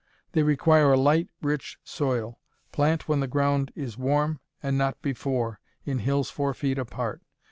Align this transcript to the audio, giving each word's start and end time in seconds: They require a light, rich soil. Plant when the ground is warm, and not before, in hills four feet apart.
They 0.31 0.41
require 0.41 0.93
a 0.93 0.97
light, 0.99 1.29
rich 1.43 1.77
soil. 1.83 2.39
Plant 2.71 3.07
when 3.07 3.19
the 3.19 3.27
ground 3.27 3.71
is 3.75 3.99
warm, 3.99 4.39
and 4.63 4.75
not 4.75 4.99
before, 5.03 5.59
in 5.85 5.99
hills 5.99 6.31
four 6.31 6.55
feet 6.55 6.79
apart. 6.79 7.21